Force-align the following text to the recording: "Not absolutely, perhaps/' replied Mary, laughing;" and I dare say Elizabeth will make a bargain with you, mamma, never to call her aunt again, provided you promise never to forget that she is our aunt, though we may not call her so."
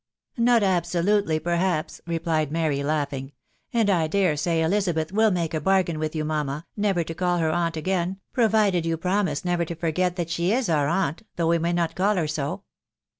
"Not 0.37 0.63
absolutely, 0.63 1.39
perhaps/' 1.39 2.01
replied 2.07 2.51
Mary, 2.51 2.81
laughing;" 2.81 3.33
and 3.71 3.87
I 3.87 4.07
dare 4.07 4.35
say 4.35 4.63
Elizabeth 4.63 5.11
will 5.11 5.29
make 5.29 5.53
a 5.53 5.61
bargain 5.61 5.99
with 5.99 6.15
you, 6.15 6.25
mamma, 6.25 6.65
never 6.75 7.03
to 7.03 7.13
call 7.13 7.37
her 7.37 7.51
aunt 7.51 7.77
again, 7.77 8.17
provided 8.33 8.83
you 8.83 8.97
promise 8.97 9.45
never 9.45 9.63
to 9.63 9.75
forget 9.75 10.15
that 10.15 10.31
she 10.31 10.51
is 10.51 10.69
our 10.69 10.87
aunt, 10.87 11.21
though 11.35 11.49
we 11.49 11.59
may 11.59 11.71
not 11.73 11.93
call 11.93 12.15
her 12.15 12.27
so." 12.27 12.63